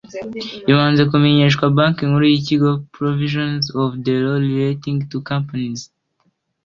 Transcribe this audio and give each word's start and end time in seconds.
bibanje 0.65 1.01
kumenyeshwa 1.11 1.63
banki 1.75 2.01
nkuru 2.07 2.25
ikigo 2.39 2.69
provisions 2.95 3.63
of 3.83 3.89
the 4.03 4.15
law 4.23 4.37
relating 4.49 4.97
to 5.11 5.17
companies 5.31 5.81